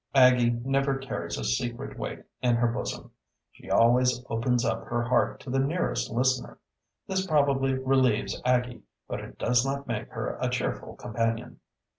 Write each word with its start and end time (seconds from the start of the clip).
Aggie 0.15 0.49
never 0.65 0.97
carries 0.97 1.37
a 1.37 1.43
secret 1.43 1.95
weight 1.95 2.23
in 2.41 2.55
her 2.55 2.65
bosom. 2.65 3.11
She 3.51 3.69
always 3.69 4.25
opens 4.31 4.65
up 4.65 4.85
her 4.85 5.03
heart 5.03 5.39
to 5.41 5.51
the 5.51 5.59
nearest 5.59 6.09
listener. 6.09 6.57
This 7.05 7.27
probably 7.27 7.75
relieves 7.75 8.41
Aggie, 8.43 8.81
but 9.07 9.19
it 9.19 9.37
does 9.37 9.63
not 9.63 9.85
make 9.85 10.09
her 10.13 10.37
a 10.41 10.49
cheerful 10.49 10.95
companion. 10.95 11.59